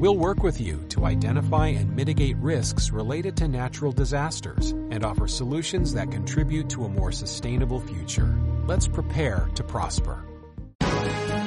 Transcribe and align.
We'll 0.00 0.16
work 0.16 0.42
with 0.42 0.58
you 0.58 0.80
to 0.88 1.04
identify 1.04 1.66
and 1.76 1.94
mitigate 1.94 2.38
risks 2.38 2.90
related 2.90 3.36
to 3.36 3.48
natural 3.48 3.92
disasters 3.92 4.70
and 4.90 5.04
offer 5.04 5.28
solutions 5.28 5.92
that 5.92 6.10
contribute 6.10 6.70
to 6.70 6.86
a 6.86 6.88
more 6.88 7.12
sustainable 7.12 7.80
future. 7.80 8.34
Let's 8.66 8.88
prepare 8.88 9.50
to 9.56 9.62
prosper. 9.62 10.24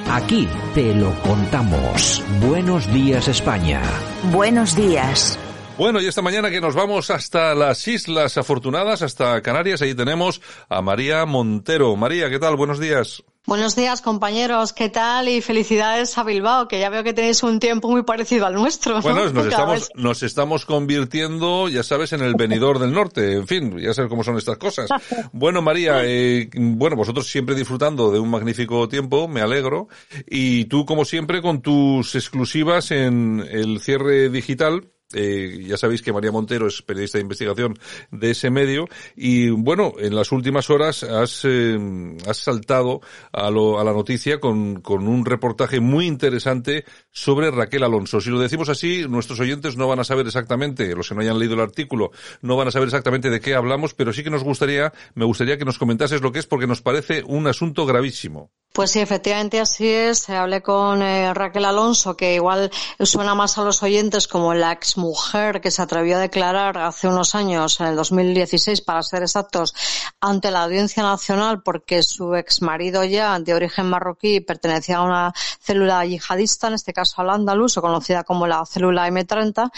Aquí 0.06 0.46
te 0.72 0.94
lo 0.94 1.10
contamos. 1.24 2.22
Buenos 2.46 2.86
días 2.92 3.26
España. 3.26 3.82
Buenos 4.30 4.76
días. 4.76 5.36
Bueno, 5.76 6.00
y 6.00 6.06
esta 6.06 6.22
mañana 6.22 6.48
que 6.48 6.60
nos 6.60 6.76
vamos 6.76 7.10
hasta 7.10 7.56
las 7.56 7.88
Islas 7.88 8.38
Afortunadas, 8.38 9.02
hasta 9.02 9.42
Canarias, 9.42 9.82
ahí 9.82 9.96
tenemos 9.96 10.40
a 10.68 10.80
María 10.80 11.26
Montero. 11.26 11.96
María, 11.96 12.30
¿qué 12.30 12.38
tal? 12.38 12.54
Buenos 12.54 12.78
días. 12.78 13.24
Buenos 13.46 13.76
días, 13.76 14.00
compañeros. 14.00 14.72
¿Qué 14.72 14.88
tal? 14.88 15.28
Y 15.28 15.42
felicidades 15.42 16.16
a 16.16 16.24
Bilbao, 16.24 16.66
que 16.66 16.80
ya 16.80 16.88
veo 16.88 17.04
que 17.04 17.12
tenéis 17.12 17.42
un 17.42 17.60
tiempo 17.60 17.90
muy 17.90 18.02
parecido 18.02 18.46
al 18.46 18.54
nuestro. 18.54 19.02
Bueno, 19.02 19.28
nos 19.28 19.46
estamos, 19.46 19.90
nos 19.94 20.22
estamos 20.22 20.64
convirtiendo, 20.64 21.68
ya 21.68 21.82
sabes, 21.82 22.14
en 22.14 22.22
el 22.22 22.36
venidor 22.36 22.78
del 22.78 22.92
norte. 22.92 23.34
En 23.34 23.46
fin, 23.46 23.78
ya 23.78 23.92
sabes 23.92 24.08
cómo 24.08 24.24
son 24.24 24.38
estas 24.38 24.56
cosas. 24.56 24.88
Bueno, 25.32 25.60
María, 25.62 26.00
eh, 26.04 26.48
bueno, 26.54 26.96
vosotros 26.96 27.26
siempre 27.26 27.54
disfrutando 27.54 28.10
de 28.10 28.18
un 28.18 28.30
magnífico 28.30 28.88
tiempo, 28.88 29.28
me 29.28 29.40
alegro. 29.42 29.88
Y 30.26 30.64
tú, 30.66 30.86
como 30.86 31.04
siempre, 31.04 31.42
con 31.42 31.60
tus 31.60 32.14
exclusivas 32.14 32.90
en 32.92 33.46
el 33.50 33.80
cierre 33.80 34.30
digital, 34.30 34.93
eh, 35.14 35.64
ya 35.66 35.76
sabéis 35.76 36.02
que 36.02 36.12
María 36.12 36.32
Montero 36.32 36.66
es 36.66 36.82
periodista 36.82 37.18
de 37.18 37.22
investigación 37.22 37.78
de 38.10 38.30
ese 38.30 38.50
medio 38.50 38.88
y 39.16 39.50
bueno, 39.50 39.92
en 39.98 40.14
las 40.14 40.32
últimas 40.32 40.70
horas 40.70 41.02
has, 41.02 41.42
eh, 41.44 41.78
has 42.26 42.36
saltado 42.38 43.00
a, 43.32 43.50
lo, 43.50 43.78
a 43.78 43.84
la 43.84 43.92
noticia 43.92 44.40
con, 44.40 44.80
con 44.80 45.06
un 45.08 45.24
reportaje 45.24 45.80
muy 45.80 46.06
interesante 46.06 46.84
sobre 47.14 47.52
Raquel 47.52 47.84
Alonso. 47.84 48.20
Si 48.20 48.28
lo 48.28 48.40
decimos 48.40 48.68
así, 48.68 49.06
nuestros 49.08 49.38
oyentes 49.38 49.76
no 49.76 49.86
van 49.86 50.00
a 50.00 50.04
saber 50.04 50.26
exactamente, 50.26 50.94
los 50.96 51.08
que 51.08 51.14
no 51.14 51.20
hayan 51.20 51.38
leído 51.38 51.54
el 51.54 51.60
artículo, 51.60 52.10
no 52.42 52.56
van 52.56 52.68
a 52.68 52.70
saber 52.72 52.88
exactamente 52.88 53.30
de 53.30 53.40
qué 53.40 53.54
hablamos, 53.54 53.94
pero 53.94 54.12
sí 54.12 54.24
que 54.24 54.30
nos 54.30 54.42
gustaría, 54.42 54.92
me 55.14 55.24
gustaría 55.24 55.56
que 55.56 55.64
nos 55.64 55.78
comentases 55.78 56.20
lo 56.20 56.32
que 56.32 56.40
es 56.40 56.46
porque 56.46 56.66
nos 56.66 56.82
parece 56.82 57.22
un 57.24 57.46
asunto 57.46 57.86
gravísimo. 57.86 58.50
Pues 58.72 58.90
sí, 58.90 58.98
efectivamente 58.98 59.60
así 59.60 59.86
es. 59.88 60.28
Hablé 60.28 60.60
con 60.60 61.00
eh, 61.00 61.32
Raquel 61.32 61.64
Alonso, 61.64 62.16
que 62.16 62.34
igual 62.34 62.72
suena 62.98 63.36
más 63.36 63.56
a 63.56 63.62
los 63.62 63.84
oyentes 63.84 64.26
como 64.26 64.52
la 64.52 64.72
exmujer 64.72 65.60
que 65.60 65.70
se 65.70 65.80
atrevió 65.80 66.16
a 66.16 66.20
declarar 66.20 66.76
hace 66.78 67.06
unos 67.06 67.36
años, 67.36 67.78
en 67.78 67.86
el 67.86 67.94
2016 67.94 68.80
para 68.80 69.04
ser 69.04 69.22
exactos, 69.22 69.76
ante 70.20 70.50
la 70.50 70.64
Audiencia 70.64 71.04
Nacional 71.04 71.62
porque 71.62 72.02
su 72.02 72.34
exmarido 72.34 73.04
ya, 73.04 73.38
de 73.38 73.54
origen 73.54 73.86
marroquí, 73.86 74.40
pertenecía 74.40 74.96
a 74.96 75.02
una 75.02 75.32
célula 75.60 76.04
yihadista, 76.04 76.66
en 76.66 76.74
este 76.74 76.92
caso 76.92 77.03
al 77.16 77.30
andaluz, 77.30 77.76
o 77.76 77.82
conocida 77.82 78.24
como 78.24 78.46
la 78.46 78.64
célula 78.66 79.08
M30, 79.08 79.70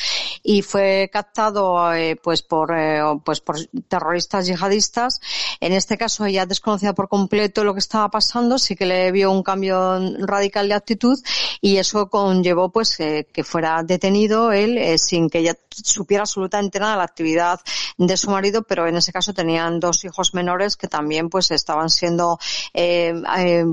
y 0.43 0.63
fue 0.63 1.11
captado 1.13 1.93
eh, 1.93 2.17
pues 2.23 2.43
por 2.43 2.73
eh, 2.77 3.01
pues 3.25 3.41
por 3.41 3.57
terroristas 3.89 4.47
yihadistas. 4.47 5.21
En 5.61 5.73
este 5.73 5.99
caso 5.99 6.25
ella 6.25 6.47
desconocía 6.47 6.93
por 6.93 7.09
completo 7.09 7.65
lo 7.65 7.73
que 7.75 7.81
estaba 7.81 8.09
pasando, 8.11 8.59
sí 8.59 8.77
que 8.77 8.87
le 8.87 9.13
vio 9.13 9.31
un 9.31 9.43
cambio 9.43 9.99
radical 10.21 10.69
de 10.69 10.75
actitud 10.75 11.19
y 11.61 11.77
eso 11.77 12.09
conllevó 12.09 12.71
pues 12.71 12.99
eh, 13.01 13.27
que 13.33 13.45
fuera 13.45 13.83
detenido 13.83 14.53
él 14.53 14.99
sin 14.99 15.29
que 15.29 15.39
ella 15.39 15.57
supiera 15.71 16.23
absolutamente 16.23 16.79
nada 16.79 16.93
de 16.93 16.99
la 16.99 17.05
actividad 17.05 17.61
de 17.99 18.17
su 18.17 18.31
marido, 18.31 18.63
pero 18.63 18.87
en 18.87 18.97
ese 18.97 19.13
caso 19.13 19.33
tenían 19.33 19.81
dos 19.81 20.05
hijos 20.05 20.35
menores 20.35 20.77
que 20.77 20.89
también 20.89 21.29
pues 21.29 21.51
estaban 21.51 21.91
siendo 21.91 22.39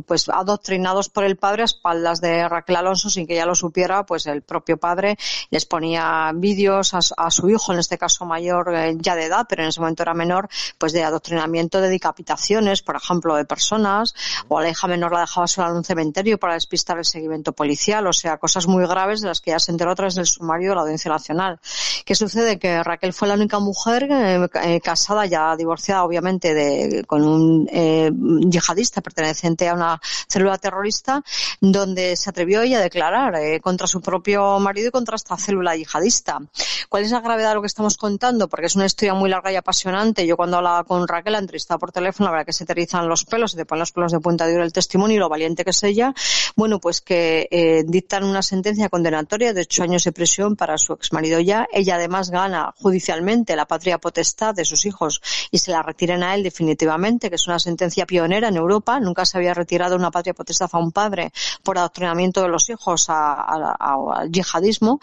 pues 0.08 0.30
adoctrinados 0.30 1.10
por 1.10 1.24
el 1.24 1.38
padre 1.38 1.64
a 1.64 1.66
espaldas 1.66 2.22
de 2.22 2.48
Raquel 2.48 2.78
Alonso 2.78 3.10
sin 3.10 3.28
que 3.28 3.34
ella 3.34 3.43
lo 3.46 3.56
supiera, 3.56 4.06
pues 4.06 4.26
el 4.26 4.42
propio 4.42 4.78
padre 4.78 5.18
les 5.50 5.66
ponía 5.66 6.32
vídeos 6.34 6.94
a, 6.94 7.32
su 7.32 7.50
hijo, 7.50 7.74
en 7.74 7.80
este 7.80 7.98
caso 7.98 8.26
mayor 8.26 8.74
ya 8.98 9.16
de 9.16 9.26
edad, 9.26 9.46
pero 9.48 9.64
en 9.64 9.70
ese 9.70 9.80
momento 9.80 10.04
era 10.04 10.14
menor, 10.14 10.50
pues 10.78 10.94
de 10.94 11.04
adoctrinamiento 11.04 11.82
de 11.82 11.90
decapitaciones, 11.90 12.82
por 12.82 12.96
ejemplo, 12.96 13.36
de 13.36 13.46
personas, 13.46 14.16
o 14.48 14.60
a 14.60 14.64
la 14.64 14.70
hija 14.70 14.88
menor 14.88 15.04
no 15.04 15.10
la 15.10 15.22
dejaba 15.22 15.48
sola 15.48 15.70
en 15.70 15.76
un 15.76 15.84
cementerio 15.84 16.38
para 16.38 16.54
despistar 16.54 16.98
el 16.98 17.06
seguimiento 17.06 17.52
policial, 17.52 18.08
o 18.08 18.14
sea, 18.14 18.38
cosas 18.38 18.68
muy 18.68 18.86
graves 18.88 19.22
de 19.22 19.28
las 19.28 19.42
que 19.42 19.52
ya 19.52 19.60
se 19.60 19.72
enteró 19.72 19.92
a 19.92 19.96
través 19.96 20.16
del 20.16 20.26
sumario 20.26 20.70
de 20.70 20.76
la 20.76 20.82
Audiencia 20.82 21.12
Nacional. 21.12 21.60
¿Qué 22.06 22.16
sucede? 22.16 22.58
Que 22.58 22.84
Raquel 22.84 23.14
fue 23.14 23.28
la 23.28 23.34
única 23.36 23.60
mujer 23.60 24.08
eh, 24.10 24.48
eh, 24.64 24.82
casada, 24.82 25.26
ya 25.26 25.56
divorciada 25.56 26.04
obviamente, 26.04 26.54
de, 26.54 27.04
con 27.06 27.24
un 27.24 27.68
eh, 27.72 28.12
yihadista 28.14 29.02
perteneciente 29.02 29.68
a 29.68 29.74
una 29.74 30.02
célula 30.28 30.58
terrorista, 30.58 31.24
donde 31.72 32.16
se 32.16 32.30
atrevió 32.30 32.62
ella 32.62 32.80
a 32.80 32.82
declarar 32.82 33.34
contra 33.62 33.88
su 33.88 34.02
propio 34.02 34.60
marido 34.60 34.90
y 34.90 34.92
contra 34.92 35.16
esta 35.16 35.38
célula 35.38 35.76
yihadista. 35.76 36.40
¿Cuál 36.90 37.04
es 37.04 37.12
la 37.12 37.22
gravedad 37.22 37.50
de 37.50 37.56
lo 37.56 37.62
que 37.62 37.68
estamos 37.68 37.98
contando? 37.98 38.48
Porque 38.48 38.68
es 38.68 38.76
una 38.76 38.86
historia 38.86 39.14
muy 39.14 39.30
larga 39.30 39.52
y 39.52 39.56
apasionante. 39.56 40.28
Yo 40.28 40.38
cuando 40.38 40.58
hablaba 40.58 40.84
con 40.84 41.08
Raquel, 41.08 41.34
la 41.34 41.40
entrevistaba 41.40 41.80
por 41.80 41.92
teléfono, 41.92 42.28
la 42.28 42.32
verdad 42.32 42.46
que 42.46 42.54
se 42.54 42.66
te 42.66 42.74
los 43.04 43.26
pelos, 43.26 43.52
se 43.52 43.58
te 43.58 43.66
ponen 43.66 43.80
los 43.80 43.92
pelos 43.92 44.12
de 44.12 44.20
punta 44.20 44.46
de 44.46 44.56
oro 44.56 44.64
el 44.64 44.74
testimonio 44.74 44.94
testimonio 44.94 45.16
y 45.16 45.20
lo 45.20 45.30
valiente 45.30 45.64
que 45.64 45.72
es 45.72 45.84
ella, 45.84 46.14
bueno, 46.56 46.80
pues 46.80 47.02
que 47.02 47.48
eh, 47.50 47.84
dictan 47.88 48.24
una 48.24 48.44
sentencia 48.44 48.90
condenatoria 48.90 49.54
de 49.54 49.62
ocho 49.62 49.82
años 49.82 50.04
de 50.04 50.12
prisión 50.12 50.56
para 50.56 50.78
su 50.78 50.94
exmarido 50.94 51.40
ya. 51.40 51.68
Ella 51.72 51.96
además 51.96 52.30
gana 52.30 52.74
judicialmente 52.78 53.56
la 53.56 53.66
patria 53.66 53.98
potestad 53.98 54.54
de 54.54 54.66
sus 54.66 54.86
hijos 54.86 55.22
y 55.50 55.58
se 55.58 55.72
la 55.72 55.82
retiran 55.82 56.22
a 56.22 56.36
él 56.36 56.44
definitivamente, 56.44 57.30
que 57.30 57.36
es 57.38 57.48
una 57.48 57.58
sentencia 57.58 58.06
pionera 58.06 58.50
en 58.50 58.58
Europa. 58.58 59.00
Nunca 59.00 59.26
se 59.26 59.38
había 59.38 59.54
retirado 59.54 59.96
una 59.96 60.12
patria 60.12 60.34
potestad 60.34 60.70
a 60.72 60.78
un 60.78 60.92
padre 60.92 61.32
por 61.62 61.78
adoctrinamiento 61.78 62.42
de 62.42 62.48
los 62.48 62.70
hijos 62.70 63.06
al 63.10 64.32
yihadismo. 64.32 65.00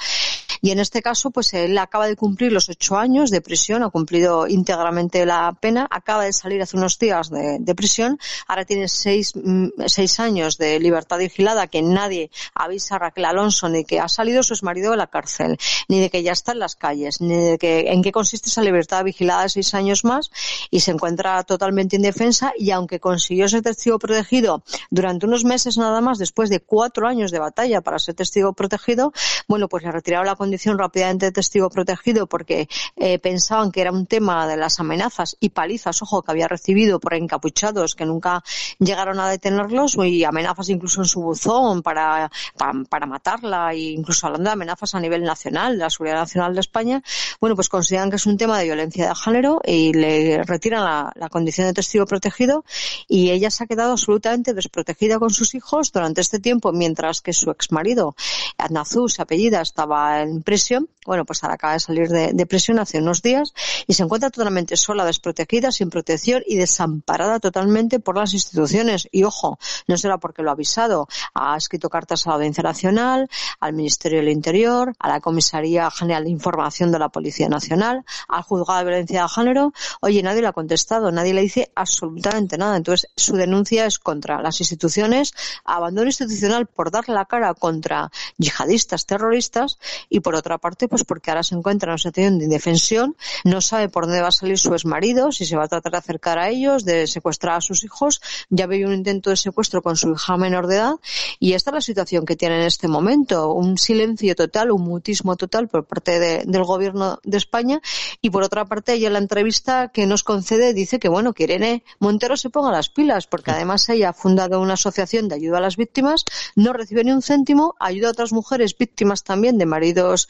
Y 0.63 0.71
en 0.71 0.79
este 0.79 1.01
caso, 1.01 1.31
pues 1.31 1.55
él 1.55 1.77
acaba 1.79 2.07
de 2.07 2.17
cumplir 2.17 2.53
los 2.53 2.69
ocho 2.69 2.97
años 2.97 3.31
de 3.31 3.41
prisión, 3.41 3.83
ha 3.83 3.89
cumplido 3.89 4.47
íntegramente 4.47 5.25
la 5.25 5.57
pena, 5.59 5.87
acaba 5.91 6.25
de 6.25 6.33
salir 6.33 6.61
hace 6.61 6.77
unos 6.77 6.99
días 6.99 7.31
de, 7.31 7.75
prisión, 7.75 8.19
ahora 8.47 8.65
tiene 8.65 8.89
seis, 8.89 9.33
mm, 9.35 9.69
seis 9.87 10.21
años 10.21 10.59
de 10.59 10.79
libertad 10.79 11.19
vigilada 11.19 11.67
que 11.69 11.83
nadie 11.83 12.31
avisa 12.55 12.97
a 12.97 12.99
Raquel 12.99 13.25
Alonso 13.25 13.69
ni 13.69 13.85
que 13.85 14.01
ha 14.01 14.09
salido 14.09 14.43
su 14.43 14.55
marido 14.65 14.91
de 14.91 14.99
la 14.99 15.07
cárcel, 15.07 15.57
ni 15.89 16.01
de 16.01 16.11
que 16.11 16.23
ya 16.23 16.33
está 16.33 16.53
en 16.53 16.59
las 16.59 16.77
calles, 16.77 17.21
ni 17.21 17.37
de 17.37 17.59
que 17.59 17.93
en 17.93 18.03
qué 18.03 18.13
consiste 18.13 18.51
esa 18.51 18.63
libertad 18.63 19.05
vigilada 19.05 19.45
de 19.45 19.49
seis 19.49 19.73
años 19.75 20.05
más 20.05 20.31
y 20.71 20.81
se 20.81 20.91
encuentra 20.91 21.43
totalmente 21.45 21.97
indefensa 21.97 22.53
y 22.59 22.71
aunque 22.73 23.01
consiguió 23.01 23.49
ser 23.49 23.63
testigo 23.63 23.99
protegido 23.99 24.63
durante 24.91 25.27
unos 25.27 25.45
meses 25.45 25.79
nada 25.79 26.01
más 26.01 26.19
después 26.19 26.51
de 26.51 26.61
cuatro 26.61 27.07
años 27.07 27.31
de 27.31 27.39
batalla 27.39 27.81
para 27.81 27.99
ser 27.99 28.15
testigo 28.15 28.53
protegido, 28.53 29.13
bueno, 29.49 29.69
pues 29.69 29.85
le 29.85 29.93
retiraron 29.93 30.27
la 30.27 30.37
condición 30.37 30.50
rápidamente 30.77 31.27
de 31.27 31.33
testigo 31.33 31.71
protegido 31.71 32.27
porque 32.27 32.69
eh, 32.97 33.19
pensaban 33.19 33.71
que 33.71 33.81
era 33.81 33.93
un 33.93 34.07
tema 34.07 34.47
de 34.47 34.57
las 34.57 34.81
amenazas 34.81 35.37
y 35.41 35.51
palizas, 35.51 36.03
ojo, 36.03 36.23
que 36.23 36.33
había 36.33 36.49
recibido 36.49 37.01
por 37.01 37.15
encapuchados 37.15 37.95
que 37.95 38.07
nunca 38.07 38.43
llegaron 38.79 39.21
a 39.21 39.29
detener 39.29 39.61
y 40.05 40.25
amenazas 40.25 40.69
incluso 40.69 41.03
en 41.03 41.07
su 41.07 41.21
buzón 41.21 41.83
para, 41.83 42.31
para, 42.57 43.07
matarla 43.07 43.73
e 43.73 43.93
incluso 43.93 44.27
hablando 44.27 44.51
de 44.51 44.53
amenazas 44.55 44.95
a 44.95 45.01
nivel 45.01 45.23
nacional, 45.23 45.73
de 45.73 45.85
la 45.85 45.91
seguridad 45.91 46.17
nacional 46.17 46.55
de 46.55 46.61
España, 46.61 47.03
bueno, 47.41 47.57
pues 47.57 47.69
consideran 47.69 48.11
que 48.11 48.17
es 48.17 48.27
un 48.27 48.37
tema 48.37 48.59
de 48.59 48.65
violencia 48.65 49.09
de 49.09 49.15
género 49.15 49.61
y 49.65 49.93
le 49.93 50.43
retiran 50.45 50.85
la, 50.85 51.13
la 51.15 51.29
condición 51.29 51.67
de 51.67 51.73
testigo 51.73 52.07
protegido 52.07 52.65
y 53.09 53.31
ella 53.31 53.51
se 53.51 53.65
ha 53.65 53.67
quedado 53.67 53.93
absolutamente 53.93 54.55
desprotegida 54.55 55.19
con 55.19 55.31
sus 55.31 55.55
hijos 55.55 55.93
durante 55.93 56.21
este 56.21 56.39
tiempo, 56.39 56.73
mientras 56.73 57.21
que 57.21 57.33
su 57.33 57.51
exmarido, 57.51 58.15
Adnazú, 58.59 59.09
su 59.09 59.23
apellida, 59.23 59.61
estaba 59.61 60.23
en 60.23 60.40
prisión. 60.43 60.89
Bueno, 61.07 61.25
pues 61.25 61.43
ahora 61.43 61.55
acaba 61.55 61.73
de 61.75 61.81
salir 61.81 62.09
de, 62.09 62.33
de 62.33 62.47
prisión 62.47 62.79
hace 62.79 62.99
unos 62.99 63.23
días 63.23 63.53
y 63.87 63.95
se 63.95 64.03
encuentra 64.03 64.31
totalmente 64.31 64.77
sola, 64.77 65.05
desprotegida, 65.05 65.73
sin 65.73 65.91
protección 65.91 66.43
y 66.47 66.57
desamparada 66.57 67.41
totalmente 67.41 68.01
por 68.01 68.17
las 68.17 68.35
instituciones. 68.35 69.09
Y 69.11 69.25
ojo, 69.25 69.59
no 69.87 69.97
será 69.97 70.19
porque 70.19 70.43
lo 70.43 70.51
ha 70.51 70.53
avisado. 70.53 71.09
Ha 71.35 71.57
escrito 71.57 71.89
cartas 71.89 72.27
a 72.27 72.31
la 72.31 72.37
Audiencia 72.37 72.63
Nacional, 72.63 73.29
al 73.61 73.73
Ministerio 73.73 74.19
del 74.19 74.29
Interior, 74.29 74.93
a 74.99 75.09
la 75.09 75.21
Comisaría 75.21 75.91
General 75.91 76.25
de 76.25 76.31
Información 76.31 76.93
de 76.93 76.99
la 76.99 77.09
Policía 77.09 77.49
Nacional, 77.49 78.05
al 78.29 78.43
Juzgado 78.43 78.81
de 78.81 78.85
Violencia 78.85 79.23
de 79.23 79.29
Género. 79.29 79.73
Oye, 80.01 80.23
nadie 80.23 80.43
le 80.43 80.49
ha 80.49 80.53
contestado, 80.53 81.11
nadie 81.11 81.35
le 81.35 81.43
dice 81.43 81.71
absolutamente 81.75 82.59
nada. 82.59 82.77
Entonces, 82.77 83.11
su 83.17 83.37
denuncia 83.37 83.87
es 83.87 83.99
contra 83.99 84.41
las 84.43 84.61
instituciones, 84.61 85.33
abandono 85.65 86.09
institucional 86.09 86.67
por 86.67 86.91
darle 86.91 87.15
la 87.15 87.25
cara 87.25 87.55
contra 87.55 88.11
yihadistas, 88.41 89.07
terroristas 89.07 89.79
y, 90.09 90.21
por 90.21 90.35
otra 90.35 90.59
parte, 90.59 90.89
pues 90.89 91.05
porque 91.05 91.31
ahora 91.31 91.43
se 91.43 91.55
encuentra 91.55 91.89
en 91.89 91.93
una 91.93 91.99
situación 91.99 92.39
de 92.39 92.45
indefensión, 92.47 93.17
no 93.45 93.61
sabe 93.61 93.89
por 93.89 94.07
dónde 94.07 94.23
va 94.23 94.29
a 94.29 94.33
salir 94.33 94.59
su 94.59 94.73
exmarido, 94.73 95.31
si 95.31 95.45
se 95.45 95.57
va 95.57 95.65
a 95.65 95.69
tratar 95.69 95.93
de 95.93 95.99
acercar 95.99 96.39
a 96.39 96.49
ellos, 96.49 96.85
de 96.85 97.07
secuestrar 97.07 97.57
a 97.57 97.61
sus 97.61 97.85
hijos. 97.85 98.21
Ya 98.49 98.67
veo 98.67 98.89
un 98.89 98.95
intento 98.95 99.31
de 99.31 99.37
secuestro 99.37 99.83
con 99.83 99.97
su 99.97 100.13
hija 100.13 100.37
menor 100.37 100.67
de 100.67 100.77
edad 100.77 100.95
y 101.39 101.53
esta 101.53 101.71
es 101.71 101.75
la 101.75 101.81
situación 101.81 102.25
que 102.25 102.37
tiene 102.37 102.57
en 102.57 102.67
este 102.67 102.89
momento. 102.89 103.53
Un 103.53 103.79
silencio 103.79 104.35
total, 104.35 104.71
un 104.71 104.83
mutismo 104.83 105.37
total 105.37 105.69
por 105.69 105.87
parte 105.87 106.19
del 106.19 106.65
gobierno 106.65 107.19
de 107.23 107.37
España 107.37 107.81
y 108.21 108.31
por 108.31 108.43
otra 108.43 108.65
parte 108.65 108.95
ella 108.95 109.09
en 109.09 109.15
la 109.15 109.19
entrevista 109.19 109.89
que 109.89 110.07
nos 110.07 110.23
concede 110.23 110.75
dice 110.75 110.99
que 110.99 111.09
bueno, 111.09 111.33
que 111.33 111.45
Irene 111.45 111.85
Montero 111.99 112.37
se 112.37 112.51
ponga 112.51 112.71
las 112.71 112.89
pilas 112.89 113.27
porque 113.27 113.51
además 113.51 113.89
ella 113.89 114.11
ha 114.11 114.13
fundado 114.13 114.61
una 114.61 114.75
asociación 114.75 115.29
de 115.29 115.35
ayuda 115.37 115.59
a 115.59 115.61
las 115.61 115.77
víctimas, 115.77 116.25
no 116.57 116.73
recibe 116.73 117.05
ni 117.05 117.13
un 117.13 117.23
céntimo, 117.23 117.75
ayuda 117.79 118.09
a 118.09 118.13
otras 118.13 118.30
mujeres 118.33 118.77
víctimas 118.77 119.25
también 119.25 119.59
de 119.59 119.67
maridos 119.67 120.29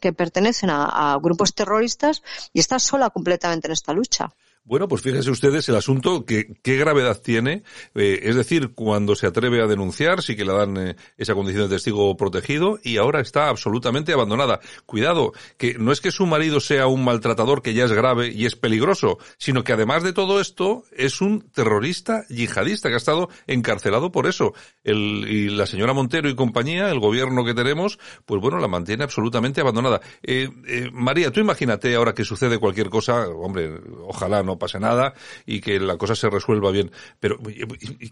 que 0.00 0.12
pertenecen 0.12 0.70
a 0.70 1.18
grupos 1.22 1.54
terroristas 1.54 2.22
y 2.52 2.60
está 2.60 2.78
sola 2.78 3.10
completamente 3.10 3.68
en 3.68 3.72
esta 3.72 3.92
lucha. 3.92 4.32
Bueno, 4.68 4.86
pues 4.86 5.00
fíjense 5.00 5.30
ustedes 5.30 5.66
el 5.70 5.76
asunto, 5.76 6.26
que, 6.26 6.52
qué 6.62 6.76
gravedad 6.76 7.22
tiene, 7.22 7.62
eh, 7.94 8.20
es 8.24 8.36
decir, 8.36 8.74
cuando 8.74 9.14
se 9.14 9.26
atreve 9.26 9.62
a 9.62 9.66
denunciar, 9.66 10.20
sí 10.22 10.36
que 10.36 10.44
le 10.44 10.52
dan 10.52 10.76
eh, 10.76 10.96
esa 11.16 11.34
condición 11.34 11.70
de 11.70 11.76
testigo 11.76 12.14
protegido 12.18 12.78
y 12.82 12.98
ahora 12.98 13.22
está 13.22 13.48
absolutamente 13.48 14.12
abandonada. 14.12 14.60
Cuidado, 14.84 15.32
que 15.56 15.78
no 15.78 15.90
es 15.90 16.02
que 16.02 16.10
su 16.10 16.26
marido 16.26 16.60
sea 16.60 16.86
un 16.86 17.02
maltratador 17.02 17.62
que 17.62 17.72
ya 17.72 17.86
es 17.86 17.92
grave 17.92 18.28
y 18.28 18.44
es 18.44 18.56
peligroso, 18.56 19.16
sino 19.38 19.64
que 19.64 19.72
además 19.72 20.02
de 20.02 20.12
todo 20.12 20.38
esto 20.38 20.84
es 20.94 21.22
un 21.22 21.48
terrorista 21.50 22.26
yihadista 22.28 22.90
que 22.90 22.96
ha 22.96 22.98
estado 22.98 23.30
encarcelado 23.46 24.12
por 24.12 24.26
eso. 24.26 24.52
El, 24.84 25.24
y 25.30 25.48
la 25.48 25.64
señora 25.64 25.94
Montero 25.94 26.28
y 26.28 26.34
compañía, 26.34 26.90
el 26.90 27.00
gobierno 27.00 27.42
que 27.42 27.54
tenemos, 27.54 27.98
pues 28.26 28.38
bueno, 28.42 28.58
la 28.58 28.68
mantiene 28.68 29.04
absolutamente 29.04 29.62
abandonada. 29.62 30.02
Eh, 30.22 30.50
María, 30.92 31.32
tú 31.32 31.40
imagínate 31.40 31.94
ahora 31.94 32.12
que 32.12 32.26
sucede 32.26 32.58
cualquier 32.58 32.90
cosa, 32.90 33.26
hombre, 33.28 33.72
ojalá 34.06 34.42
no 34.42 34.57
pase 34.58 34.80
nada 34.80 35.14
y 35.46 35.60
que 35.60 35.80
la 35.80 35.96
cosa 35.96 36.14
se 36.14 36.30
resuelva 36.30 36.70
bien. 36.70 36.90
Pero, 37.20 37.38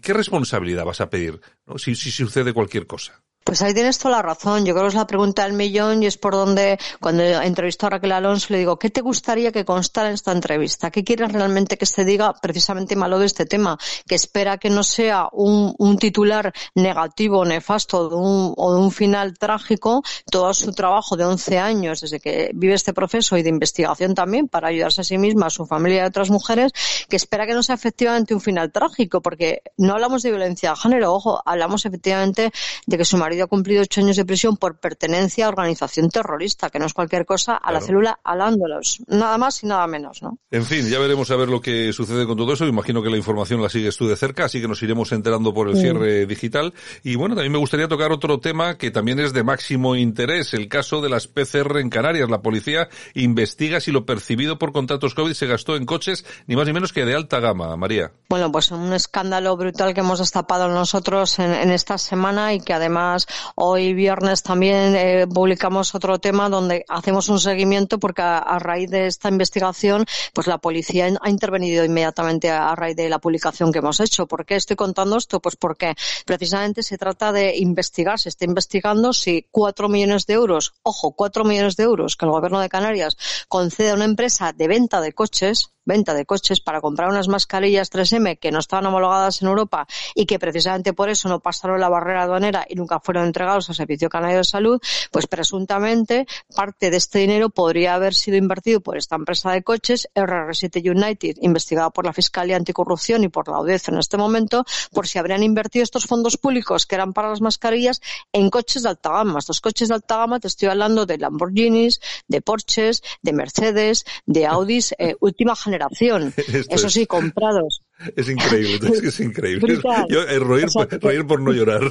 ¿qué 0.01 0.13
responsabilidad 0.13 0.85
vas 0.85 1.01
a 1.01 1.09
pedir 1.09 1.39
si, 1.77 1.95
si 1.95 2.11
sucede 2.11 2.53
cualquier 2.53 2.87
cosa? 2.87 3.21
Pues 3.47 3.61
ahí 3.61 3.73
tienes 3.73 3.97
toda 3.97 4.17
la 4.17 4.21
razón. 4.21 4.65
Yo 4.65 4.73
creo 4.73 4.83
que 4.83 4.89
es 4.89 4.95
la 4.95 5.07
pregunta 5.07 5.45
del 5.45 5.53
millón 5.53 6.03
y 6.03 6.05
es 6.05 6.17
por 6.17 6.33
donde, 6.33 6.77
cuando 6.99 7.23
entrevisto 7.23 7.87
a 7.87 7.91
Raquel 7.91 8.11
Alonso, 8.11 8.47
le 8.49 8.59
digo, 8.59 8.77
¿qué 8.77 8.89
te 8.89 8.99
gustaría 8.99 9.53
que 9.53 9.63
constara 9.63 10.09
en 10.09 10.15
esta 10.15 10.33
entrevista? 10.33 10.91
¿Qué 10.91 11.05
quieres 11.05 11.31
realmente 11.31 11.77
que 11.77 11.85
se 11.85 12.03
diga 12.03 12.33
precisamente 12.33 12.97
malo 12.97 13.19
de 13.19 13.25
este 13.25 13.45
tema? 13.45 13.77
Que 14.05 14.15
espera 14.15 14.57
que 14.57 14.69
no 14.69 14.83
sea 14.83 15.29
un, 15.31 15.73
un 15.77 15.97
titular 15.97 16.51
negativo, 16.75 17.45
nefasto 17.45 18.09
de 18.09 18.15
un, 18.15 18.53
o 18.57 18.73
de 18.73 18.81
un 18.81 18.91
final 18.91 19.37
trágico, 19.37 20.03
todo 20.29 20.53
su 20.53 20.73
trabajo 20.73 21.15
de 21.15 21.23
11 21.23 21.57
años 21.57 22.01
desde 22.01 22.19
que 22.19 22.51
vive 22.53 22.73
este 22.73 22.91
proceso 22.91 23.37
y 23.37 23.43
de 23.43 23.49
investigación 23.49 24.13
también 24.13 24.49
para 24.49 24.67
ayudarse 24.67 24.99
a 24.99 25.03
sí 25.05 25.17
misma, 25.17 25.45
a 25.45 25.51
su 25.51 25.65
familia 25.65 25.99
y 25.99 26.03
a 26.03 26.07
otras 26.07 26.29
mujeres, 26.29 26.73
que 27.07 27.15
espera 27.15 27.47
que 27.47 27.53
no 27.53 27.63
sea 27.63 27.75
efectivamente 27.75 28.33
un 28.33 28.41
final 28.41 28.73
trágico, 28.73 29.21
porque 29.21 29.61
no 29.77 29.93
hablamos 29.93 30.21
de 30.23 30.31
violencia 30.31 30.71
de 30.71 30.75
género, 30.75 31.13
ojo, 31.13 31.41
hablamos 31.45 31.85
efectivamente 31.85 32.51
de 32.85 32.97
que 32.97 33.05
su 33.05 33.15
marido 33.15 33.36
ha 33.43 33.47
cumplido 33.47 33.81
ocho 33.81 34.01
años 34.01 34.15
de 34.15 34.25
prisión 34.25 34.57
por 34.57 34.79
pertenencia 34.79 35.45
a 35.45 35.49
organización 35.49 36.09
terrorista, 36.09 36.69
que 36.69 36.79
no 36.79 36.85
es 36.85 36.93
cualquier 36.93 37.25
cosa, 37.25 37.55
a 37.55 37.71
la 37.71 37.81
célula 37.81 38.19
Alándolos. 38.23 39.01
Nada 39.07 39.37
más 39.37 39.63
y 39.63 39.67
nada 39.67 39.87
menos, 39.87 40.21
¿no? 40.21 40.37
En 40.51 40.65
fin, 40.65 40.87
ya 40.89 40.99
veremos 40.99 41.29
a 41.31 41.35
ver 41.35 41.49
lo 41.49 41.61
que 41.61 41.93
sucede 41.93 42.25
con 42.25 42.37
todo 42.37 42.53
eso. 42.53 42.65
Imagino 42.65 43.01
que 43.01 43.09
la 43.09 43.17
información 43.17 43.61
la 43.61 43.69
sigues 43.69 43.97
tú 43.97 44.07
de 44.07 44.15
cerca, 44.15 44.45
así 44.45 44.61
que 44.61 44.67
nos 44.67 44.81
iremos 44.83 45.11
enterando 45.11 45.53
por 45.53 45.69
el 45.69 45.77
cierre 45.77 46.25
digital. 46.25 46.73
Y 47.03 47.15
bueno, 47.15 47.35
también 47.35 47.51
me 47.51 47.59
gustaría 47.59 47.87
tocar 47.87 48.11
otro 48.11 48.39
tema 48.39 48.77
que 48.77 48.91
también 48.91 49.19
es 49.19 49.33
de 49.33 49.43
máximo 49.43 49.95
interés, 49.95 50.53
el 50.53 50.67
caso 50.67 51.01
de 51.01 51.09
las 51.09 51.27
PCR 51.27 51.77
en 51.79 51.89
Canarias. 51.89 52.29
La 52.29 52.41
policía 52.41 52.89
investiga 53.13 53.79
si 53.79 53.91
lo 53.91 54.05
percibido 54.05 54.57
por 54.57 54.71
contratos 54.71 55.13
COVID 55.13 55.33
se 55.33 55.47
gastó 55.47 55.75
en 55.75 55.85
coches 55.85 56.25
ni 56.47 56.55
más 56.55 56.67
ni 56.67 56.73
menos 56.73 56.93
que 56.93 57.05
de 57.05 57.15
alta 57.15 57.39
gama, 57.39 57.75
María. 57.75 58.11
Bueno, 58.29 58.51
pues 58.51 58.71
un 58.71 58.93
escándalo 58.93 59.55
brutal 59.57 59.93
que 59.93 60.01
hemos 60.01 60.19
destapado 60.19 60.67
nosotros 60.69 61.39
en 61.39 61.71
esta 61.71 61.97
semana 61.97 62.53
y 62.53 62.59
que 62.59 62.73
además 62.73 63.26
Hoy 63.55 63.93
viernes 63.93 64.43
también 64.43 64.95
eh, 64.95 65.27
publicamos 65.27 65.93
otro 65.95 66.19
tema 66.19 66.49
donde 66.49 66.85
hacemos 66.87 67.29
un 67.29 67.39
seguimiento 67.39 67.99
porque 67.99 68.21
a, 68.21 68.59
raíz 68.59 68.89
de 68.89 69.07
esta 69.07 69.29
investigación, 69.29 70.05
pues 70.33 70.47
la 70.47 70.57
policía 70.57 71.09
ha 71.21 71.29
intervenido 71.29 71.83
inmediatamente 71.83 72.49
a, 72.49 72.75
raíz 72.75 72.95
de 72.95 73.09
la 73.09 73.19
publicación 73.19 73.71
que 73.71 73.79
hemos 73.79 73.99
hecho. 73.99 74.27
¿Por 74.27 74.45
qué 74.45 74.55
estoy 74.55 74.75
contando 74.75 75.17
esto? 75.17 75.39
Pues 75.39 75.55
porque 75.55 75.95
precisamente 76.25 76.83
se 76.83 76.97
trata 76.97 77.31
de 77.31 77.57
investigar, 77.57 78.19
se 78.19 78.29
está 78.29 78.45
investigando 78.45 79.13
si 79.13 79.47
cuatro 79.51 79.89
millones 79.89 80.25
de 80.25 80.33
euros, 80.33 80.73
ojo, 80.83 81.11
cuatro 81.11 81.43
millones 81.43 81.75
de 81.75 81.83
euros 81.83 82.15
que 82.15 82.25
el 82.25 82.31
gobierno 82.31 82.59
de 82.59 82.69
Canarias 82.69 83.17
concede 83.47 83.91
a 83.91 83.95
una 83.95 84.05
empresa 84.05 84.53
de 84.53 84.67
venta 84.67 85.01
de 85.01 85.13
coches, 85.13 85.71
venta 85.85 86.13
de 86.13 86.25
coches 86.25 86.59
para 86.59 86.81
comprar 86.81 87.09
unas 87.09 87.27
mascarillas 87.27 87.91
3M 87.91 88.37
que 88.39 88.51
no 88.51 88.59
estaban 88.59 88.85
homologadas 88.85 89.41
en 89.41 89.47
Europa 89.47 89.87
y 90.13 90.25
que 90.25 90.37
precisamente 90.37 90.93
por 90.93 91.09
eso 91.09 91.29
no 91.29 91.39
pasaron 91.39 91.79
la 91.79 91.89
barrera 91.89 92.23
aduanera 92.23 92.65
y 92.67 92.75
nunca 92.75 92.99
fueron 93.07 93.27
entregados 93.27 93.69
al 93.69 93.75
Servicio 93.75 94.09
Canario 94.09 94.39
de 94.39 94.43
Salud, 94.43 94.81
pues 95.11 95.27
presuntamente 95.27 96.27
parte 96.53 96.91
de 96.91 96.97
este 96.97 97.19
dinero 97.19 97.49
podría 97.49 97.95
haber 97.95 98.13
sido 98.13 98.35
invertido 98.35 98.81
por 98.81 98.97
esta 98.97 99.15
empresa 99.15 99.53
de 99.53 99.63
coches, 99.63 100.09
RR7 100.13 100.93
United, 100.93 101.37
investigada 101.41 101.89
por 101.89 102.05
la 102.05 102.11
Fiscalía 102.11 102.57
Anticorrupción 102.57 103.23
y 103.23 103.29
por 103.29 103.47
la 103.47 103.55
audiencia 103.55 103.93
en 103.93 103.99
este 103.99 104.17
momento, 104.17 104.65
por 104.91 105.07
si 105.07 105.19
habrían 105.19 105.41
invertido 105.41 105.83
estos 105.83 106.05
fondos 106.05 106.35
públicos 106.35 106.85
que 106.85 106.95
eran 106.95 107.13
para 107.13 107.29
las 107.29 107.39
mascarillas 107.39 108.01
en 108.33 108.49
coches 108.49 108.83
de 108.83 108.89
alta 108.89 109.11
gama. 109.11 109.39
Estos 109.39 109.61
coches 109.61 109.87
de 109.87 109.93
alta 109.93 110.17
gama 110.17 110.41
te 110.41 110.49
estoy 110.49 110.67
hablando 110.67 111.05
de 111.05 111.17
Lamborghinis, 111.17 112.01
de 112.27 112.41
Porsches, 112.41 113.03
de 113.21 113.31
Mercedes, 113.31 114.03
de 114.25 114.47
Audis, 114.47 114.93
eh, 114.99 115.15
última 115.21 115.55
generación 115.55 116.33
Eso 116.69 116.89
sí, 116.89 117.05
comprados. 117.05 117.83
Es 118.15 118.29
increíble, 118.29 118.91
es, 119.03 119.19
increíble. 119.19 119.79
Yo, 120.09 120.21
eh, 120.21 120.39
reír 120.39 121.25
por 121.25 121.41
no 121.41 121.51
llorar. 121.51 121.81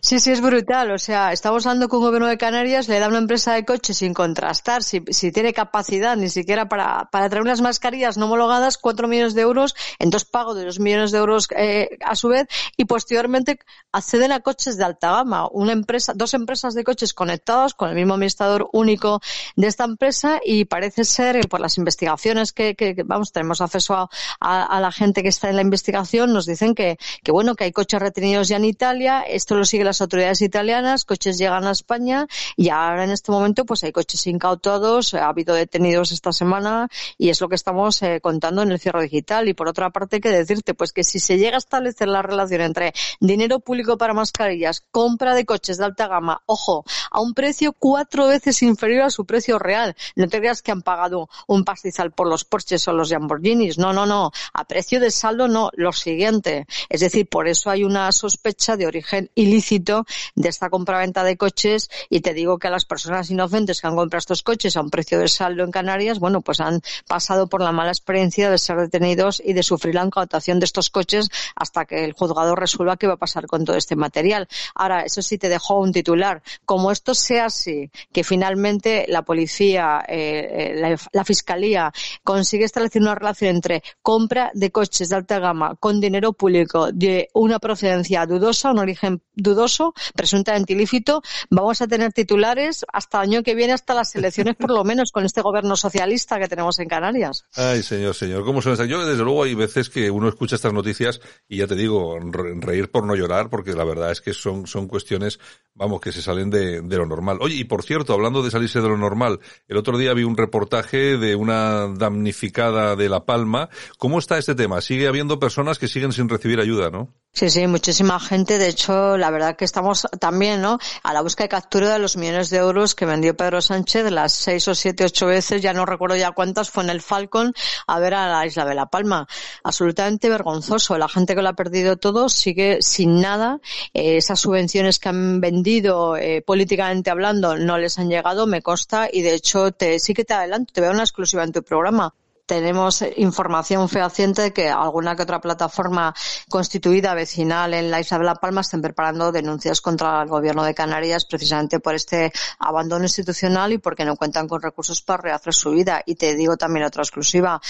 Sí, 0.00 0.20
sí, 0.20 0.30
es 0.32 0.40
brutal. 0.42 0.90
O 0.90 0.98
sea, 0.98 1.32
estamos 1.32 1.64
hablando 1.64 1.88
con 1.88 2.00
un 2.00 2.06
gobierno 2.06 2.28
de 2.28 2.36
Canarias, 2.36 2.88
le 2.88 2.98
da 2.98 3.08
una 3.08 3.18
empresa 3.18 3.54
de 3.54 3.64
coches 3.64 3.96
sin 3.96 4.12
contrastar 4.12 4.82
si, 4.82 5.02
si 5.08 5.32
tiene 5.32 5.54
capacidad 5.54 6.16
ni 6.16 6.28
siquiera 6.28 6.68
para, 6.68 7.08
para 7.10 7.28
traer 7.30 7.42
unas 7.42 7.62
mascarillas 7.62 8.18
no 8.18 8.26
homologadas, 8.26 8.76
cuatro 8.76 9.08
millones 9.08 9.34
de 9.34 9.42
euros, 9.42 9.74
en 9.98 10.10
dos 10.10 10.26
pagos 10.26 10.56
de 10.56 10.66
dos 10.66 10.78
millones 10.78 11.10
de 11.10 11.18
euros 11.18 11.48
eh, 11.56 11.88
a 12.04 12.14
su 12.16 12.28
vez, 12.28 12.48
y 12.76 12.84
posteriormente 12.84 13.60
acceden 13.92 14.32
a 14.32 14.40
coches 14.40 14.76
de 14.76 14.84
alta 14.84 15.12
gama. 15.12 15.48
Una 15.50 15.72
empresa, 15.72 16.12
dos 16.14 16.34
empresas 16.34 16.74
de 16.74 16.84
coches 16.84 17.14
conectados 17.14 17.72
con 17.72 17.88
el 17.88 17.94
mismo 17.94 18.14
administrador 18.14 18.68
único 18.72 19.22
de 19.56 19.68
esta 19.68 19.84
empresa 19.84 20.40
y 20.44 20.66
parece 20.66 21.04
ser, 21.04 21.36
eh, 21.36 21.44
por 21.48 21.60
las 21.60 21.78
investigaciones 21.78 22.52
que, 22.52 22.74
que, 22.74 22.94
vamos, 23.06 23.32
tenemos 23.32 23.62
acceso 23.62 23.94
a, 23.94 24.08
a, 24.40 24.80
la 24.80 24.92
gente 24.92 25.22
que 25.22 25.28
está 25.28 25.48
en 25.48 25.56
la 25.56 25.62
investigación, 25.62 26.32
nos 26.32 26.44
dicen 26.44 26.74
que, 26.74 26.98
que 27.22 27.32
bueno, 27.32 27.54
que 27.54 27.64
hay 27.64 27.72
coches 27.72 28.00
retenidos 28.00 28.48
ya 28.48 28.56
en 28.56 28.64
Italia, 28.66 29.22
esto 29.22 29.61
lo 29.62 29.66
siguen 29.66 29.86
las 29.86 30.00
autoridades 30.00 30.42
italianas, 30.42 31.04
coches 31.04 31.38
llegan 31.38 31.64
a 31.68 31.70
España 31.70 32.26
y 32.56 32.70
ahora 32.70 33.04
en 33.04 33.12
este 33.12 33.30
momento 33.30 33.64
pues 33.64 33.84
hay 33.84 33.92
coches 33.92 34.26
incautados, 34.26 35.14
ha 35.14 35.28
habido 35.28 35.54
detenidos 35.54 36.10
esta 36.10 36.32
semana 36.32 36.88
y 37.16 37.28
es 37.28 37.40
lo 37.40 37.48
que 37.48 37.54
estamos 37.54 38.02
eh, 38.02 38.20
contando 38.20 38.62
en 38.62 38.72
el 38.72 38.80
cierre 38.80 39.04
digital. 39.04 39.48
Y 39.48 39.54
por 39.54 39.68
otra 39.68 39.90
parte, 39.90 40.20
que 40.20 40.30
decirte 40.30 40.74
pues 40.74 40.92
que 40.92 41.04
si 41.04 41.20
se 41.20 41.38
llega 41.38 41.54
a 41.54 41.58
establecer 41.58 42.08
la 42.08 42.22
relación 42.22 42.60
entre 42.60 42.92
dinero 43.20 43.60
público 43.60 43.96
para 43.96 44.14
mascarillas, 44.14 44.82
compra 44.90 45.36
de 45.36 45.44
coches 45.44 45.78
de 45.78 45.84
alta 45.84 46.08
gama, 46.08 46.42
ojo, 46.46 46.84
a 47.12 47.20
un 47.20 47.34
precio 47.34 47.72
cuatro 47.72 48.26
veces 48.26 48.62
inferior 48.62 49.02
a 49.02 49.10
su 49.10 49.24
precio 49.24 49.58
real. 49.58 49.94
No 50.16 50.28
te 50.28 50.38
creas 50.38 50.62
que 50.62 50.72
han 50.72 50.82
pagado 50.82 51.28
un 51.46 51.64
pastizal 51.64 52.10
por 52.10 52.28
los 52.28 52.44
Porsches 52.44 52.88
o 52.88 52.92
los 52.92 53.10
Lamborghinis. 53.10 53.78
No, 53.78 53.92
no, 53.92 54.06
no. 54.06 54.32
A 54.54 54.64
precio 54.64 54.98
de 54.98 55.10
saldo 55.10 55.46
no. 55.46 55.70
Lo 55.74 55.92
siguiente. 55.92 56.66
Es 56.88 57.00
decir, 57.00 57.28
por 57.28 57.46
eso 57.48 57.70
hay 57.70 57.84
una 57.84 58.10
sospecha 58.12 58.76
de 58.76 58.86
origen 58.86 59.30
ilícito 59.34 60.06
de 60.34 60.48
esta 60.48 60.70
compraventa 60.70 61.22
de 61.24 61.36
coches 61.36 61.90
y 62.08 62.20
te 62.20 62.34
digo 62.34 62.58
que 62.58 62.68
a 62.68 62.70
las 62.70 62.84
personas 62.84 63.30
inocentes 63.30 63.80
que 63.80 63.86
han 63.86 63.96
comprado 63.96 64.20
estos 64.20 64.42
coches 64.42 64.76
a 64.76 64.80
un 64.80 64.90
precio 64.90 65.18
de 65.18 65.28
saldo 65.28 65.64
en 65.64 65.70
Canarias, 65.70 66.18
bueno, 66.18 66.40
pues 66.40 66.60
han 66.60 66.80
pasado 67.06 67.46
por 67.46 67.60
la 67.60 67.72
mala 67.72 67.90
experiencia 67.90 68.50
de 68.50 68.58
ser 68.58 68.78
detenidos 68.78 69.42
y 69.44 69.52
de 69.52 69.62
sufrir 69.62 69.94
la 69.94 70.04
incautación 70.04 70.60
de 70.60 70.64
estos 70.64 70.90
coches 70.90 71.28
hasta 71.56 71.84
que 71.84 72.04
el 72.04 72.12
juzgado 72.12 72.54
resuelva 72.54 72.96
qué 72.96 73.06
va 73.06 73.14
a 73.14 73.18
pasar 73.18 73.46
con 73.46 73.64
todo 73.64 73.76
este 73.76 73.96
material. 73.96 74.48
Ahora, 74.74 75.02
eso 75.02 75.22
sí 75.22 75.38
te 75.38 75.48
dejó 75.48 75.78
un 75.78 75.92
titular. 75.92 76.42
Como 76.64 76.90
esto 77.02 77.14
sea 77.16 77.46
así, 77.46 77.90
que 78.12 78.22
finalmente 78.22 79.06
la 79.08 79.22
policía, 79.22 80.04
eh, 80.06 80.72
eh, 80.72 80.96
la, 81.12 81.24
fiscalía 81.24 81.92
consigue 82.22 82.64
establecer 82.64 83.02
una 83.02 83.16
relación 83.16 83.56
entre 83.56 83.82
compra 84.02 84.52
de 84.54 84.70
coches 84.70 85.08
de 85.08 85.16
alta 85.16 85.40
gama 85.40 85.74
con 85.80 86.00
dinero 86.00 86.32
público 86.32 86.92
de 86.92 87.28
una 87.34 87.58
procedencia 87.58 88.24
dudosa, 88.24 88.70
un 88.70 88.78
origen 88.78 89.20
dudoso, 89.34 89.94
presuntamente 90.14 90.74
ilícito, 90.74 91.22
vamos 91.50 91.82
a 91.82 91.88
tener 91.88 92.12
titulares 92.12 92.84
hasta 92.92 93.18
el 93.18 93.30
año 93.30 93.42
que 93.42 93.56
viene, 93.56 93.72
hasta 93.72 93.94
las 93.94 94.14
elecciones 94.14 94.54
por 94.54 94.70
lo 94.70 94.84
menos, 94.84 95.10
con 95.10 95.24
este 95.24 95.40
gobierno 95.40 95.74
socialista 95.74 96.38
que 96.38 96.46
tenemos 96.46 96.78
en 96.78 96.86
Canarias. 96.86 97.46
Ay, 97.56 97.82
señor, 97.82 98.14
señor, 98.14 98.44
¿cómo 98.44 98.62
son? 98.62 98.76
Yo, 98.86 99.04
desde 99.04 99.24
luego, 99.24 99.42
hay 99.42 99.56
veces 99.56 99.90
que 99.90 100.08
uno 100.08 100.28
escucha 100.28 100.54
estas 100.54 100.72
noticias 100.72 101.20
y 101.48 101.56
ya 101.56 101.66
te 101.66 101.74
digo, 101.74 102.16
reír 102.60 102.92
por 102.92 103.04
no 103.04 103.16
llorar, 103.16 103.50
porque 103.50 103.72
la 103.72 103.84
verdad 103.84 104.12
es 104.12 104.20
que 104.20 104.32
son, 104.32 104.68
son 104.68 104.86
cuestiones, 104.86 105.40
vamos, 105.74 106.00
que 106.00 106.12
se 106.12 106.22
salen 106.22 106.48
de 106.48 106.91
lo 106.96 107.06
normal. 107.06 107.38
Oye, 107.40 107.56
y 107.56 107.64
por 107.64 107.82
cierto, 107.82 108.12
hablando 108.12 108.42
de 108.42 108.50
salirse 108.50 108.80
de 108.80 108.88
lo 108.88 108.96
normal, 108.96 109.40
el 109.68 109.76
otro 109.76 109.98
día 109.98 110.14
vi 110.14 110.24
un 110.24 110.36
reportaje 110.36 111.16
de 111.16 111.34
una 111.34 111.88
damnificada 111.88 112.96
de 112.96 113.08
La 113.08 113.24
Palma. 113.24 113.68
¿Cómo 113.98 114.18
está 114.18 114.38
este 114.38 114.54
tema? 114.54 114.80
Sigue 114.80 115.08
habiendo 115.08 115.38
personas 115.38 115.78
que 115.78 115.88
siguen 115.88 116.12
sin 116.12 116.28
recibir 116.28 116.60
ayuda, 116.60 116.90
¿no? 116.90 117.12
Sí, 117.34 117.48
sí, 117.48 117.66
muchísima 117.66 118.20
gente. 118.20 118.58
De 118.58 118.68
hecho, 118.68 119.16
la 119.16 119.30
verdad 119.30 119.56
que 119.56 119.64
estamos 119.64 120.06
también, 120.20 120.60
¿no? 120.60 120.78
A 121.02 121.14
la 121.14 121.22
búsqueda 121.22 121.44
de 121.44 121.48
captura 121.48 121.90
de 121.94 121.98
los 121.98 122.18
millones 122.18 122.50
de 122.50 122.58
euros 122.58 122.94
que 122.94 123.06
vendió 123.06 123.34
Pedro 123.34 123.62
Sánchez, 123.62 124.10
las 124.10 124.34
seis 124.34 124.68
o 124.68 124.74
siete, 124.74 125.04
ocho 125.04 125.26
veces, 125.26 125.62
ya 125.62 125.72
no 125.72 125.86
recuerdo 125.86 126.16
ya 126.16 126.32
cuántas, 126.32 126.68
fue 126.68 126.84
en 126.84 126.90
el 126.90 127.00
Falcon 127.00 127.54
a 127.86 127.98
ver 128.00 128.12
a 128.12 128.28
la 128.28 128.46
isla 128.46 128.66
de 128.66 128.74
La 128.74 128.86
Palma. 128.86 129.26
Absolutamente 129.64 130.28
vergonzoso. 130.28 130.98
La 130.98 131.08
gente 131.08 131.34
que 131.34 131.40
lo 131.40 131.48
ha 131.48 131.54
perdido 131.54 131.96
todo 131.96 132.28
sigue 132.28 132.82
sin 132.82 133.22
nada. 133.22 133.60
Eh, 133.94 134.18
esas 134.18 134.38
subvenciones 134.38 134.98
que 134.98 135.08
han 135.08 135.40
vendido, 135.40 136.18
eh, 136.18 136.42
políticamente 136.42 136.81
hablando, 136.82 137.56
no 137.56 137.78
les 137.78 137.98
han 137.98 138.08
llegado, 138.08 138.46
me 138.46 138.62
consta, 138.62 139.08
y 139.12 139.22
de 139.22 139.34
hecho, 139.34 139.72
te, 139.72 139.98
sí 139.98 140.14
que 140.14 140.24
te 140.24 140.34
adelanto, 140.34 140.72
te 140.72 140.80
veo 140.80 140.90
una 140.90 141.02
exclusiva 141.02 141.44
en 141.44 141.52
tu 141.52 141.62
programa 141.62 142.14
tenemos 142.46 143.02
información 143.16 143.88
fehaciente 143.88 144.42
de 144.42 144.52
que 144.52 144.68
alguna 144.68 145.16
que 145.16 145.22
otra 145.22 145.40
plataforma 145.40 146.14
constituida 146.48 147.14
vecinal 147.14 147.72
en 147.72 147.90
la 147.90 148.00
isla 148.00 148.18
de 148.18 148.24
La 148.24 148.34
Palma 148.34 148.60
estén 148.60 148.82
preparando 148.82 149.32
denuncias 149.32 149.80
contra 149.80 150.22
el 150.22 150.28
gobierno 150.28 150.64
de 150.64 150.74
Canarias 150.74 151.24
precisamente 151.24 151.80
por 151.80 151.94
este 151.94 152.32
abandono 152.58 153.04
institucional 153.04 153.72
y 153.72 153.78
porque 153.78 154.04
no 154.04 154.16
cuentan 154.16 154.48
con 154.48 154.60
recursos 154.60 155.00
para 155.02 155.22
rehacer 155.22 155.54
su 155.54 155.70
vida. 155.70 156.02
Y 156.04 156.16
te 156.16 156.34
digo 156.34 156.56
también 156.56 156.84
otra 156.84 157.02
exclusiva. 157.02 157.60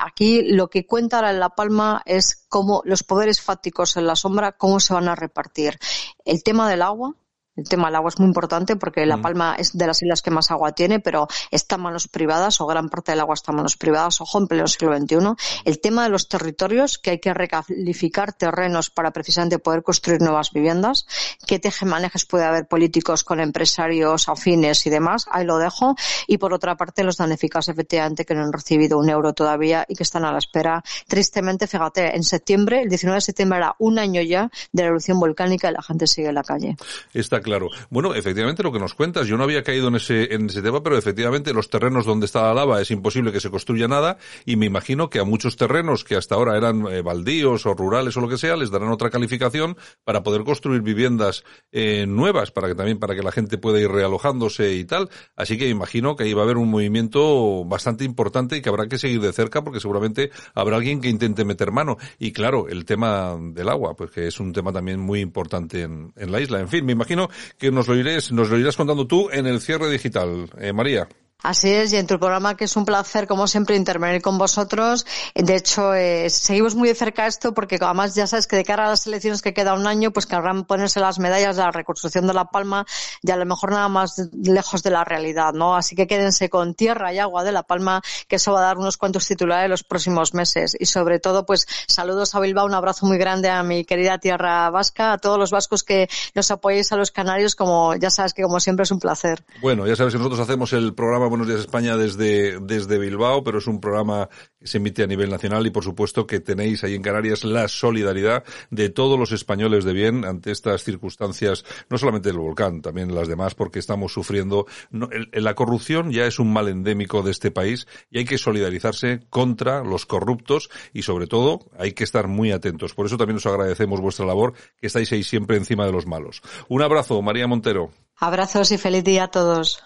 Aquí 0.00 0.42
lo 0.42 0.68
que 0.68 0.86
cuenta 0.86 1.16
ahora 1.16 1.30
en 1.30 1.40
La 1.40 1.50
Palma 1.50 2.02
es 2.04 2.44
cómo 2.48 2.82
los 2.84 3.02
poderes 3.02 3.40
fácticos 3.40 3.96
en 3.96 4.06
la 4.06 4.14
sombra, 4.14 4.52
cómo 4.52 4.78
se 4.78 4.94
van 4.94 5.08
a 5.08 5.16
repartir. 5.16 5.78
El 6.24 6.42
tema 6.42 6.70
del 6.70 6.82
agua, 6.82 7.14
el 7.58 7.68
tema 7.68 7.88
del 7.88 7.96
agua 7.96 8.08
es 8.10 8.18
muy 8.18 8.28
importante 8.28 8.76
porque 8.76 9.04
La 9.04 9.16
mm. 9.16 9.22
Palma 9.22 9.56
es 9.58 9.76
de 9.76 9.86
las 9.86 10.00
islas 10.02 10.22
que 10.22 10.30
más 10.30 10.50
agua 10.50 10.72
tiene, 10.72 11.00
pero 11.00 11.26
está 11.50 11.74
en 11.74 11.82
manos 11.82 12.06
privadas 12.06 12.60
o 12.60 12.66
gran 12.66 12.88
parte 12.88 13.12
del 13.12 13.20
agua 13.20 13.34
está 13.34 13.50
en 13.50 13.56
manos 13.56 13.76
privadas, 13.76 14.20
ojo, 14.20 14.38
en 14.38 14.46
pleno 14.46 14.68
siglo 14.68 14.96
XXI. 14.96 15.16
El 15.64 15.80
tema 15.80 16.04
de 16.04 16.10
los 16.10 16.28
territorios, 16.28 16.98
que 16.98 17.10
hay 17.10 17.18
que 17.18 17.34
recalificar 17.34 18.32
terrenos 18.32 18.90
para 18.90 19.10
precisamente 19.10 19.58
poder 19.58 19.82
construir 19.82 20.20
nuevas 20.20 20.52
viviendas. 20.52 21.06
¿Qué 21.46 21.58
teje-manejes 21.58 22.24
puede 22.26 22.44
haber 22.44 22.68
políticos 22.68 23.24
con 23.24 23.40
empresarios 23.40 24.28
afines 24.28 24.86
y 24.86 24.90
demás? 24.90 25.26
Ahí 25.30 25.44
lo 25.44 25.58
dejo. 25.58 25.96
Y 26.28 26.38
por 26.38 26.54
otra 26.54 26.76
parte, 26.76 27.02
los 27.02 27.16
damnificados 27.16 27.68
efectivamente 27.68 28.24
que 28.24 28.34
no 28.34 28.42
han 28.42 28.52
recibido 28.52 28.98
un 28.98 29.10
euro 29.10 29.32
todavía 29.32 29.84
y 29.88 29.96
que 29.96 30.04
están 30.04 30.24
a 30.24 30.30
la 30.30 30.38
espera. 30.38 30.82
Tristemente, 31.08 31.66
fíjate, 31.66 32.14
en 32.14 32.22
septiembre, 32.22 32.82
el 32.82 32.88
19 32.88 33.16
de 33.16 33.20
septiembre 33.20 33.58
era 33.58 33.74
un 33.78 33.98
año 33.98 34.22
ya 34.22 34.48
de 34.72 34.82
la 34.82 34.90
erupción 34.90 35.18
volcánica 35.18 35.70
y 35.70 35.72
la 35.72 35.82
gente 35.82 36.06
sigue 36.06 36.28
en 36.28 36.34
la 36.36 36.44
calle. 36.44 36.76
Está 37.12 37.40
claro. 37.48 37.70
Bueno, 37.88 38.14
efectivamente 38.14 38.62
lo 38.62 38.72
que 38.72 38.78
nos 38.78 38.94
cuentas, 38.94 39.26
yo 39.26 39.38
no 39.38 39.44
había 39.44 39.62
caído 39.62 39.88
en 39.88 39.96
ese, 39.96 40.34
en 40.34 40.46
ese 40.46 40.60
tema, 40.60 40.82
pero 40.82 40.98
efectivamente 40.98 41.54
los 41.54 41.70
terrenos 41.70 42.04
donde 42.04 42.26
está 42.26 42.42
la 42.42 42.54
lava 42.54 42.80
es 42.82 42.90
imposible 42.90 43.32
que 43.32 43.40
se 43.40 43.50
construya 43.50 43.88
nada 43.88 44.18
y 44.44 44.56
me 44.56 44.66
imagino 44.66 45.08
que 45.08 45.18
a 45.18 45.24
muchos 45.24 45.56
terrenos 45.56 46.04
que 46.04 46.16
hasta 46.16 46.34
ahora 46.34 46.56
eran 46.58 46.86
eh, 46.88 47.00
baldíos 47.00 47.64
o 47.64 47.72
rurales 47.72 48.16
o 48.16 48.20
lo 48.20 48.28
que 48.28 48.36
sea, 48.36 48.56
les 48.56 48.70
darán 48.70 48.90
otra 48.90 49.08
calificación 49.08 49.76
para 50.04 50.22
poder 50.22 50.44
construir 50.44 50.82
viviendas 50.82 51.44
eh, 51.72 52.04
nuevas, 52.06 52.50
para 52.50 52.68
que 52.68 52.74
también, 52.74 52.98
para 52.98 53.14
que 53.14 53.22
la 53.22 53.32
gente 53.32 53.56
pueda 53.56 53.80
ir 53.80 53.90
realojándose 53.90 54.74
y 54.74 54.84
tal. 54.84 55.08
Así 55.34 55.56
que 55.56 55.68
imagino 55.68 56.16
que 56.16 56.24
ahí 56.24 56.34
va 56.34 56.42
a 56.42 56.44
haber 56.44 56.58
un 56.58 56.68
movimiento 56.68 57.64
bastante 57.64 58.04
importante 58.04 58.58
y 58.58 58.62
que 58.62 58.68
habrá 58.68 58.88
que 58.88 58.98
seguir 58.98 59.22
de 59.22 59.32
cerca 59.32 59.64
porque 59.64 59.80
seguramente 59.80 60.30
habrá 60.54 60.76
alguien 60.76 61.00
que 61.00 61.08
intente 61.08 61.46
meter 61.46 61.72
mano. 61.72 61.96
Y 62.18 62.32
claro, 62.32 62.68
el 62.68 62.84
tema 62.84 63.38
del 63.40 63.70
agua, 63.70 63.96
pues 63.96 64.10
que 64.10 64.26
es 64.26 64.38
un 64.38 64.52
tema 64.52 64.70
también 64.70 65.00
muy 65.00 65.20
importante 65.20 65.80
en, 65.82 66.12
en 66.14 66.30
la 66.30 66.40
isla. 66.40 66.60
En 66.60 66.68
fin, 66.68 66.84
me 66.84 66.92
imagino 66.92 67.30
que 67.58 67.70
nos 67.70 67.88
lo, 67.88 67.96
irás, 67.96 68.32
nos 68.32 68.50
lo 68.50 68.58
irás 68.58 68.76
contando 68.76 69.06
tú 69.06 69.28
en 69.30 69.46
el 69.46 69.60
cierre 69.60 69.90
digital. 69.90 70.50
Eh, 70.58 70.72
María. 70.72 71.08
Así 71.40 71.70
es, 71.70 71.92
y 71.92 71.96
en 71.96 72.08
tu 72.08 72.18
programa 72.18 72.56
que 72.56 72.64
es 72.64 72.76
un 72.76 72.84
placer, 72.84 73.28
como 73.28 73.46
siempre, 73.46 73.76
intervenir 73.76 74.20
con 74.20 74.38
vosotros. 74.38 75.06
De 75.36 75.54
hecho, 75.54 75.94
eh, 75.94 76.28
seguimos 76.30 76.74
muy 76.74 76.88
de 76.88 76.96
cerca 76.96 77.28
esto 77.28 77.54
porque 77.54 77.78
además 77.80 78.16
ya 78.16 78.26
sabes 78.26 78.48
que 78.48 78.56
de 78.56 78.64
cara 78.64 78.86
a 78.86 78.88
las 78.88 79.06
elecciones 79.06 79.40
que 79.40 79.54
queda 79.54 79.74
un 79.74 79.86
año, 79.86 80.10
pues 80.10 80.26
querrán 80.26 80.64
ponerse 80.64 80.98
las 80.98 81.20
medallas 81.20 81.54
de 81.54 81.62
la 81.62 81.70
reconstrucción 81.70 82.26
de 82.26 82.34
La 82.34 82.46
Palma 82.46 82.86
y 83.22 83.30
a 83.30 83.36
lo 83.36 83.46
mejor 83.46 83.70
nada 83.70 83.88
más 83.88 84.20
lejos 84.32 84.82
de 84.82 84.90
la 84.90 85.04
realidad, 85.04 85.52
¿no? 85.52 85.76
Así 85.76 85.94
que 85.94 86.08
quédense 86.08 86.50
con 86.50 86.74
tierra 86.74 87.14
y 87.14 87.20
agua 87.20 87.44
de 87.44 87.52
La 87.52 87.62
Palma, 87.62 88.02
que 88.26 88.34
eso 88.34 88.52
va 88.52 88.58
a 88.58 88.62
dar 88.62 88.78
unos 88.78 88.96
cuantos 88.96 89.24
titulares 89.28 89.70
los 89.70 89.84
próximos 89.84 90.34
meses. 90.34 90.76
Y 90.80 90.86
sobre 90.86 91.20
todo, 91.20 91.46
pues 91.46 91.68
saludos 91.86 92.34
a 92.34 92.40
Bilbao, 92.40 92.66
un 92.66 92.74
abrazo 92.74 93.06
muy 93.06 93.16
grande 93.16 93.48
a 93.48 93.62
mi 93.62 93.84
querida 93.84 94.18
tierra 94.18 94.70
vasca, 94.70 95.12
a 95.12 95.18
todos 95.18 95.38
los 95.38 95.52
vascos 95.52 95.84
que 95.84 96.08
nos 96.34 96.50
apoyéis 96.50 96.90
a 96.90 96.96
los 96.96 97.12
canarios, 97.12 97.54
como 97.54 97.94
ya 97.94 98.10
sabes 98.10 98.34
que 98.34 98.42
como 98.42 98.58
siempre 98.58 98.82
es 98.82 98.90
un 98.90 98.98
placer. 98.98 99.44
Bueno, 99.60 99.86
ya 99.86 99.94
sabes 99.94 100.12
que 100.12 100.18
nosotros 100.18 100.40
hacemos 100.40 100.72
el 100.72 100.94
programa 100.94 101.27
Buenos 101.28 101.46
Días 101.46 101.60
España 101.60 101.96
desde, 101.96 102.58
desde 102.60 102.98
Bilbao, 102.98 103.44
pero 103.44 103.58
es 103.58 103.66
un 103.66 103.80
programa 103.80 104.28
que 104.58 104.66
se 104.66 104.78
emite 104.78 105.02
a 105.02 105.06
nivel 105.06 105.30
nacional 105.30 105.66
y 105.66 105.70
por 105.70 105.84
supuesto 105.84 106.26
que 106.26 106.40
tenéis 106.40 106.84
ahí 106.84 106.94
en 106.94 107.02
Canarias 107.02 107.44
la 107.44 107.68
solidaridad 107.68 108.44
de 108.70 108.88
todos 108.88 109.18
los 109.18 109.32
españoles 109.32 109.84
de 109.84 109.92
bien 109.92 110.24
ante 110.24 110.50
estas 110.50 110.84
circunstancias, 110.84 111.64
no 111.90 111.98
solamente 111.98 112.30
del 112.30 112.38
volcán, 112.38 112.80
también 112.80 113.14
las 113.14 113.28
demás, 113.28 113.54
porque 113.54 113.78
estamos 113.78 114.12
sufriendo. 114.12 114.66
la 114.90 115.54
corrupción 115.54 116.10
ya 116.10 116.26
es 116.26 116.38
un 116.38 116.52
mal 116.52 116.68
endémico 116.68 117.22
de 117.22 117.30
este 117.30 117.50
país 117.50 117.86
y 118.10 118.18
hay 118.18 118.24
que 118.24 118.38
solidarizarse 118.38 119.20
contra 119.30 119.84
los 119.84 120.06
corruptos 120.06 120.70
y 120.92 121.02
sobre 121.02 121.26
todo 121.26 121.70
hay 121.78 121.92
que 121.92 122.04
estar 122.04 122.28
muy 122.28 122.52
atentos. 122.52 122.94
Por 122.94 123.06
eso 123.06 123.16
también 123.16 123.36
os 123.36 123.46
agradecemos 123.46 124.00
vuestra 124.00 124.26
labor, 124.26 124.54
que 124.80 124.86
estáis 124.86 125.12
ahí 125.12 125.22
siempre 125.22 125.56
encima 125.56 125.84
de 125.84 125.92
los 125.92 126.06
malos. 126.06 126.42
Un 126.68 126.82
abrazo, 126.82 127.20
María 127.22 127.46
Montero. 127.46 127.90
Abrazos 128.16 128.72
y 128.72 128.78
feliz 128.78 129.04
día 129.04 129.24
a 129.24 129.30
todos. 129.30 129.82